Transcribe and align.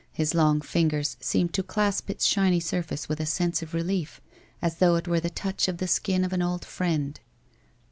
His 0.11 0.33
long 0.33 0.61
fingers 0.61 1.15
seemed 1.19 1.53
to 1.53 1.61
clasp 1.61 2.09
its 2.09 2.25
shiny 2.25 2.59
surface 2.59 3.07
with 3.07 3.19
a 3.19 3.25
sense 3.27 3.61
of 3.61 3.75
relief, 3.75 4.19
as 4.59 4.77
though 4.77 4.95
it 4.95 5.07
were 5.07 5.19
the 5.19 5.29
touch 5.29 5.67
of 5.67 5.77
the 5.77 5.87
skin 5.87 6.23
of 6.23 6.33
an 6.33 6.41
old 6.41 6.65
friend. 6.65 7.19